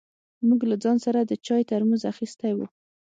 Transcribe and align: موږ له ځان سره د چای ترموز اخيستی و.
موږ 0.47 0.61
له 0.69 0.75
ځان 0.83 0.97
سره 1.05 1.19
د 1.23 1.31
چای 1.45 1.61
ترموز 1.71 2.01
اخيستی 2.11 2.51
و. 2.55 2.59